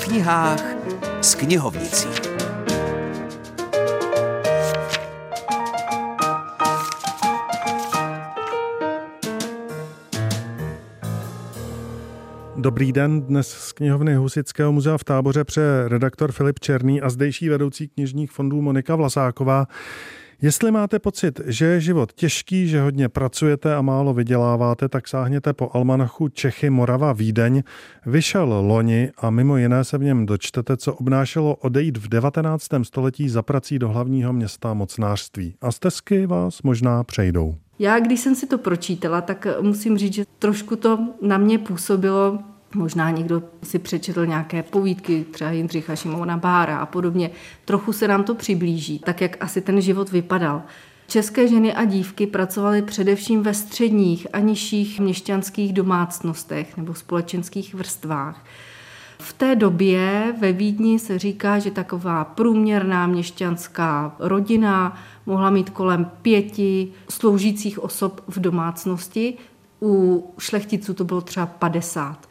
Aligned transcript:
v 0.00 0.04
knihách 0.04 0.62
s 1.20 1.34
knihovnicí. 1.34 2.08
Dobrý 12.56 12.92
den, 12.92 13.22
dnes 13.22 13.48
z 13.48 13.72
knihovny 13.72 14.14
Husického 14.14 14.72
muzea 14.72 14.98
v 14.98 15.04
táboře 15.04 15.44
pře 15.44 15.62
redaktor 15.88 16.32
Filip 16.32 16.60
Černý 16.60 17.00
a 17.00 17.10
zdejší 17.10 17.48
vedoucí 17.48 17.88
knižních 17.88 18.30
fondů 18.30 18.62
Monika 18.62 18.96
Vlasáková. 18.96 19.66
Jestli 20.42 20.70
máte 20.70 20.98
pocit, 20.98 21.40
že 21.46 21.66
je 21.66 21.80
život 21.80 22.12
těžký, 22.12 22.68
že 22.68 22.80
hodně 22.80 23.08
pracujete 23.08 23.74
a 23.74 23.82
málo 23.82 24.14
vyděláváte, 24.14 24.88
tak 24.88 25.08
sáhněte 25.08 25.52
po 25.52 25.70
almanachu 25.72 26.28
Čechy, 26.28 26.70
Morava, 26.70 27.12
Vídeň. 27.12 27.62
Vyšel 28.06 28.62
loni 28.66 29.10
a 29.18 29.30
mimo 29.30 29.56
jiné 29.56 29.84
se 29.84 29.98
v 29.98 30.02
něm 30.02 30.26
dočtete, 30.26 30.76
co 30.76 30.94
obnášelo 30.94 31.56
odejít 31.56 31.96
v 31.96 32.08
19. 32.08 32.66
století 32.82 33.28
za 33.28 33.42
prací 33.42 33.78
do 33.78 33.88
hlavního 33.88 34.32
města 34.32 34.74
mocnářství. 34.74 35.54
A 35.60 35.72
stezky 35.72 36.26
vás 36.26 36.62
možná 36.62 37.04
přejdou. 37.04 37.54
Já, 37.78 38.00
když 38.00 38.20
jsem 38.20 38.34
si 38.34 38.46
to 38.46 38.58
pročítala, 38.58 39.20
tak 39.20 39.46
musím 39.60 39.98
říct, 39.98 40.14
že 40.14 40.24
trošku 40.38 40.76
to 40.76 40.98
na 41.22 41.38
mě 41.38 41.58
působilo 41.58 42.38
Možná 42.74 43.10
někdo 43.10 43.42
si 43.62 43.78
přečetl 43.78 44.26
nějaké 44.26 44.62
povídky, 44.62 45.24
třeba 45.30 45.50
Jindřicha 45.50 45.96
Šimona 45.96 46.36
Bára 46.36 46.78
a 46.78 46.86
podobně. 46.86 47.30
Trochu 47.64 47.92
se 47.92 48.08
nám 48.08 48.24
to 48.24 48.34
přiblíží, 48.34 48.98
tak 48.98 49.20
jak 49.20 49.36
asi 49.40 49.60
ten 49.60 49.80
život 49.80 50.10
vypadal. 50.10 50.62
České 51.06 51.48
ženy 51.48 51.74
a 51.74 51.84
dívky 51.84 52.26
pracovaly 52.26 52.82
především 52.82 53.42
ve 53.42 53.54
středních 53.54 54.26
a 54.32 54.38
nižších 54.38 55.00
měšťanských 55.00 55.72
domácnostech 55.72 56.76
nebo 56.76 56.94
společenských 56.94 57.74
vrstvách. 57.74 58.44
V 59.18 59.32
té 59.32 59.56
době 59.56 60.34
ve 60.40 60.52
Vídni 60.52 60.98
se 60.98 61.18
říká, 61.18 61.58
že 61.58 61.70
taková 61.70 62.24
průměrná 62.24 63.06
měšťanská 63.06 64.16
rodina 64.18 64.98
mohla 65.26 65.50
mít 65.50 65.70
kolem 65.70 66.10
pěti 66.22 66.88
sloužících 67.08 67.78
osob 67.78 68.22
v 68.28 68.40
domácnosti. 68.40 69.34
U 69.82 70.24
šlechticů 70.38 70.94
to 70.94 71.04
bylo 71.04 71.20
třeba 71.20 71.46
50 71.46 72.29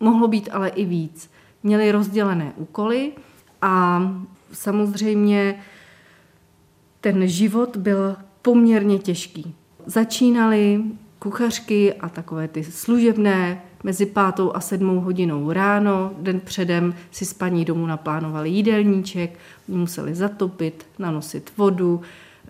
mohlo 0.00 0.28
být 0.28 0.48
ale 0.52 0.68
i 0.68 0.84
víc. 0.84 1.30
Měli 1.62 1.92
rozdělené 1.92 2.52
úkoly 2.56 3.12
a 3.62 4.02
samozřejmě 4.52 5.58
ten 7.00 7.28
život 7.28 7.76
byl 7.76 8.16
poměrně 8.42 8.98
těžký. 8.98 9.54
Začínali 9.86 10.82
kuchařky 11.18 11.94
a 11.94 12.08
takové 12.08 12.48
ty 12.48 12.64
služebné 12.64 13.62
mezi 13.84 14.06
pátou 14.06 14.52
a 14.54 14.60
sedmou 14.60 15.00
hodinou 15.00 15.52
ráno. 15.52 16.10
Den 16.18 16.40
předem 16.40 16.94
si 17.10 17.24
s 17.24 17.34
paní 17.34 17.64
domů 17.64 17.86
naplánovali 17.86 18.50
jídelníček, 18.50 19.38
museli 19.68 20.14
zatopit, 20.14 20.86
nanosit 20.98 21.52
vodu, 21.56 22.00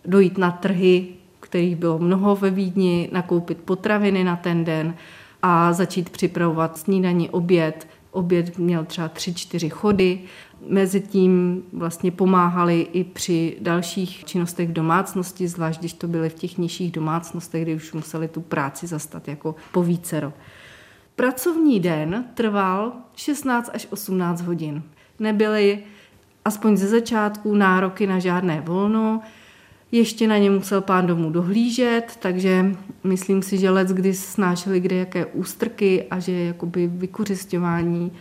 dojít 0.04 0.38
na 0.38 0.50
trhy, 0.50 1.08
kterých 1.40 1.76
bylo 1.76 1.98
mnoho 1.98 2.36
ve 2.36 2.50
Vídni, 2.50 3.08
nakoupit 3.12 3.58
potraviny 3.58 4.24
na 4.24 4.36
ten 4.36 4.64
den 4.64 4.94
a 5.42 5.72
začít 5.72 6.10
připravovat 6.10 6.78
snídaní, 6.78 7.30
oběd. 7.30 7.88
Oběd 8.10 8.58
měl 8.58 8.84
třeba 8.84 9.08
tři, 9.08 9.34
čtyři 9.34 9.70
chody. 9.70 10.20
Mezitím 10.68 11.62
vlastně 11.72 12.10
pomáhali 12.10 12.80
i 12.92 13.04
při 13.04 13.56
dalších 13.60 14.24
činnostech 14.24 14.68
v 14.68 14.72
domácnosti, 14.72 15.48
zvlášť 15.48 15.80
když 15.80 15.92
to 15.92 16.08
byly 16.08 16.28
v 16.28 16.34
těch 16.34 16.58
nižších 16.58 16.92
domácnostech, 16.92 17.62
kdy 17.62 17.74
už 17.74 17.92
museli 17.92 18.28
tu 18.28 18.40
práci 18.40 18.86
zastat 18.86 19.28
jako 19.28 19.54
po 19.72 19.82
vícero. 19.82 20.32
Pracovní 21.16 21.80
den 21.80 22.24
trval 22.34 22.92
16 23.16 23.70
až 23.74 23.86
18 23.90 24.40
hodin. 24.40 24.82
Nebyly 25.18 25.78
aspoň 26.44 26.76
ze 26.76 26.88
začátku 26.88 27.54
nároky 27.54 28.06
na 28.06 28.18
žádné 28.18 28.60
volno, 28.60 29.20
ještě 29.96 30.28
na 30.28 30.38
ně 30.38 30.50
musel 30.50 30.80
pán 30.80 31.06
domů 31.06 31.30
dohlížet, 31.30 32.16
takže 32.18 32.66
myslím 33.04 33.42
si, 33.42 33.58
že 33.58 33.70
let 33.70 33.88
kdy 33.88 34.14
snášeli 34.14 34.80
kde 34.80 34.96
jaké 34.96 35.26
ústrky 35.26 36.06
a 36.10 36.18
že 36.18 36.32
jakoby 36.32 36.86
vykořišťování 36.86 38.12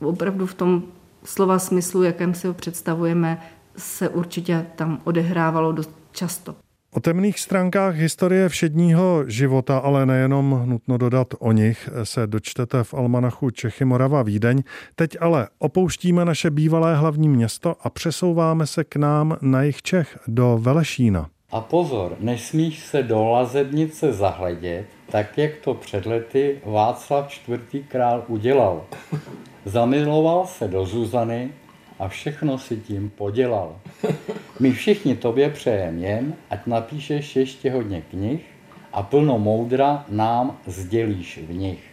opravdu 0.00 0.46
v 0.46 0.54
tom 0.54 0.82
slova 1.24 1.58
smyslu, 1.58 2.02
jakém 2.02 2.34
si 2.34 2.46
ho 2.46 2.54
představujeme, 2.54 3.42
se 3.76 4.08
určitě 4.08 4.66
tam 4.76 5.00
odehrávalo 5.04 5.72
dost 5.72 5.90
často. 6.12 6.69
O 6.92 7.00
temných 7.00 7.40
stránkách 7.40 7.94
historie 7.94 8.48
všedního 8.48 9.24
života, 9.26 9.78
ale 9.78 10.06
nejenom 10.06 10.62
nutno 10.64 10.98
dodat 10.98 11.28
o 11.38 11.52
nich, 11.52 11.88
se 12.04 12.26
dočtete 12.26 12.84
v 12.84 12.94
almanachu 12.94 13.50
Čechy, 13.50 13.84
Morava, 13.84 14.22
Vídeň. 14.22 14.62
Teď 14.94 15.16
ale 15.20 15.48
opouštíme 15.58 16.24
naše 16.24 16.50
bývalé 16.50 16.96
hlavní 16.96 17.28
město 17.28 17.76
a 17.80 17.90
přesouváme 17.90 18.66
se 18.66 18.84
k 18.84 18.96
nám 18.96 19.36
na 19.40 19.62
jich 19.62 19.82
Čech, 19.82 20.18
do 20.26 20.58
Velešína. 20.62 21.28
A 21.50 21.60
pozor, 21.60 22.16
nesmíš 22.20 22.86
se 22.86 23.02
do 23.02 23.24
Lazebnice 23.24 24.12
zahledět, 24.12 24.86
tak 25.10 25.38
jak 25.38 25.56
to 25.56 25.74
před 25.74 26.06
lety 26.06 26.60
Václav 26.64 27.48
IV. 27.48 27.84
král 27.88 28.24
udělal. 28.26 28.84
Zamiloval 29.64 30.46
se 30.46 30.68
do 30.68 30.86
Zuzany 30.86 31.50
a 31.98 32.08
všechno 32.08 32.58
si 32.58 32.76
tím 32.76 33.10
podělal. 33.10 33.76
My 34.60 34.72
všichni 34.72 35.16
tobě 35.16 35.50
přejem 35.50 36.04
jen, 36.04 36.34
ať 36.50 36.66
napíšeš 36.66 37.36
ještě 37.36 37.70
hodně 37.70 38.02
knih 38.10 38.40
a 38.92 39.02
plno 39.02 39.38
moudra 39.38 40.04
nám 40.08 40.58
sdělíš 40.66 41.38
v 41.38 41.52
nich. 41.54 41.84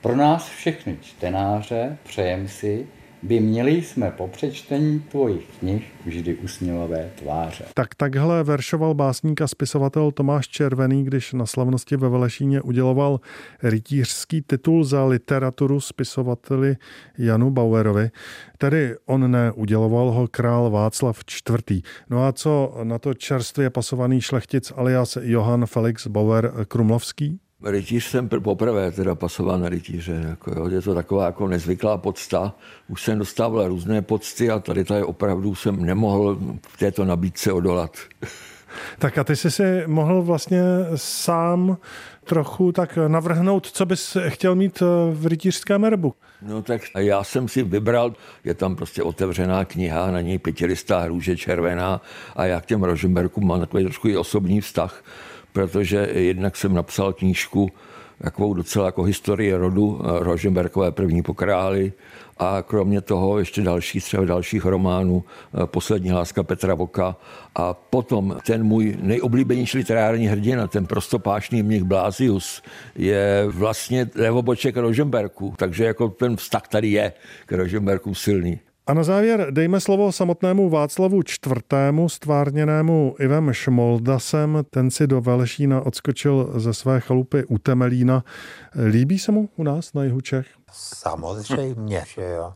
Pro 0.00 0.16
nás 0.16 0.48
všechny 0.48 0.96
čtenáře 1.02 1.96
přejem 2.02 2.48
si, 2.48 2.86
by 3.22 3.40
měli 3.40 3.82
jsme 3.82 4.10
po 4.10 4.28
přečtení 4.28 5.00
tvojich 5.00 5.46
knih 5.58 5.92
vždy 6.04 6.34
usměvavé 6.34 7.10
tváře. 7.14 7.64
Tak 7.74 7.94
takhle 7.94 8.44
veršoval 8.44 8.94
básník 8.94 9.40
a 9.40 9.46
spisovatel 9.46 10.12
Tomáš 10.12 10.48
Červený, 10.48 11.04
když 11.04 11.32
na 11.32 11.46
slavnosti 11.46 11.96
ve 11.96 12.08
Velešíně 12.08 12.62
uděloval 12.62 13.20
rytířský 13.62 14.42
titul 14.42 14.84
za 14.84 15.04
literaturu 15.04 15.80
spisovateli 15.80 16.76
Janu 17.18 17.50
Bauerovi. 17.50 18.10
Tedy 18.58 18.96
on 19.06 19.30
neuděloval 19.30 20.10
ho 20.10 20.28
král 20.28 20.70
Václav 20.70 21.20
IV. 21.48 21.82
No 22.10 22.26
a 22.26 22.32
co 22.32 22.80
na 22.84 22.98
to 22.98 23.14
čerstvě 23.14 23.70
pasovaný 23.70 24.20
šlechtic 24.20 24.72
alias 24.76 25.18
Johann 25.20 25.66
Felix 25.66 26.06
Bauer 26.06 26.52
Krumlovský? 26.68 27.40
Rytíř 27.64 28.04
jsem 28.04 28.28
poprvé 28.28 28.90
teda 28.90 29.14
pasoval 29.14 29.58
na 29.58 29.68
rytíře. 29.68 30.24
Jako 30.28 30.50
jo. 30.56 30.68
Je 30.68 30.82
to 30.82 30.94
taková 30.94 31.26
jako 31.26 31.48
nezvyklá 31.48 31.98
podsta. 31.98 32.54
Už 32.88 33.02
jsem 33.02 33.18
dostával 33.18 33.68
různé 33.68 34.02
pocty 34.02 34.50
a 34.50 34.58
tady 34.58 34.84
tady 34.84 35.02
opravdu 35.02 35.54
jsem 35.54 35.84
nemohl 35.84 36.38
v 36.68 36.76
této 36.78 37.04
nabídce 37.04 37.52
odolat. 37.52 37.96
Tak 38.98 39.18
a 39.18 39.24
ty 39.24 39.36
jsi 39.36 39.50
si 39.50 39.82
mohl 39.86 40.22
vlastně 40.22 40.62
sám 40.94 41.76
trochu 42.24 42.72
tak 42.72 42.98
navrhnout, 43.08 43.70
co 43.70 43.86
bys 43.86 44.16
chtěl 44.28 44.54
mít 44.54 44.82
eh, 44.82 45.14
v 45.14 45.26
rytířském 45.26 45.84
erbu. 45.84 46.14
No 46.42 46.62
tak 46.62 46.82
já 46.98 47.24
jsem 47.24 47.48
si 47.48 47.62
vybral, 47.62 48.14
je 48.44 48.54
tam 48.54 48.76
prostě 48.76 49.02
otevřená 49.02 49.64
kniha, 49.64 50.10
na 50.10 50.20
něj 50.20 50.38
pětilistá 50.38 51.06
růže 51.06 51.36
červená 51.36 52.00
a 52.36 52.44
já 52.44 52.60
k 52.60 52.66
těm 52.66 52.82
Rožemberkům 52.82 53.46
mám 53.46 53.60
takový 53.60 53.84
trošku 53.84 54.08
i 54.08 54.16
osobní 54.16 54.60
vztah 54.60 55.02
protože 55.52 56.08
jednak 56.12 56.56
jsem 56.56 56.74
napsal 56.74 57.12
knížku, 57.12 57.70
takovou 58.22 58.54
docela 58.54 58.86
jako 58.86 59.02
historie 59.02 59.58
rodu 59.58 60.00
eh, 60.00 60.24
Roženberkové 60.24 60.92
první 60.92 61.22
pokrály 61.22 61.92
a 62.38 62.62
kromě 62.62 63.00
toho 63.00 63.38
ještě 63.38 63.62
další 63.62 64.00
třeba 64.00 64.24
dalších 64.24 64.64
románů 64.64 65.24
eh, 65.24 65.66
Poslední 65.66 66.12
láska 66.12 66.42
Petra 66.42 66.74
Voka. 66.74 67.16
A 67.54 67.74
potom 67.74 68.36
ten 68.46 68.64
můj 68.64 68.96
nejoblíbenější 69.00 69.78
literární 69.78 70.26
hrdina, 70.26 70.66
ten 70.66 70.86
prostopášný 70.86 71.62
mnich 71.62 71.84
Blázius, 71.84 72.62
je 72.96 73.44
vlastně 73.48 74.10
levoboček 74.14 74.76
Roženberku, 74.76 75.54
takže 75.56 75.84
jako 75.84 76.08
ten 76.08 76.36
vztah 76.36 76.68
tady 76.68 76.88
je 76.88 77.12
k 77.46 77.52
Roženberku 77.52 78.14
silný. 78.14 78.60
A 78.90 78.94
na 78.94 79.02
závěr 79.02 79.46
dejme 79.50 79.80
slovo 79.80 80.12
samotnému 80.12 80.70
Václavu 80.70 81.20
IV. 81.20 81.52
stvárněnému 82.06 83.14
Ivem 83.20 83.52
Šmoldasem. 83.52 84.58
Ten 84.70 84.90
si 84.90 85.06
do 85.06 85.20
Velešína 85.20 85.80
odskočil 85.80 86.52
ze 86.56 86.74
své 86.74 87.00
chalupy 87.00 87.44
u 87.44 87.58
Temelína. 87.58 88.24
Líbí 88.86 89.18
se 89.18 89.32
mu 89.32 89.48
u 89.56 89.62
nás 89.62 89.94
na 89.94 90.04
jihu 90.04 90.20
Čech? 90.20 90.46
Samozřejmě, 90.72 92.04
že 92.14 92.22
jo. 92.22 92.52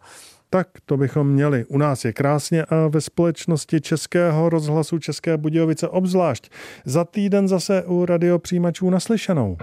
Tak 0.51 0.69
to 0.85 0.97
bychom 0.97 1.29
měli. 1.29 1.65
U 1.65 1.79
nás 1.79 2.05
je 2.05 2.13
krásně 2.13 2.65
a 2.65 2.89
ve 2.89 3.01
společnosti 3.01 3.81
Českého 3.81 4.49
rozhlasu 4.49 4.99
České 4.99 5.37
Budějovice 5.37 5.89
obzvlášť. 5.89 6.51
Za 6.85 7.05
týden 7.05 7.49
zase 7.49 7.83
u 7.83 8.05
radiopřijímačů 8.05 8.91
naslyšenou. 8.91 9.57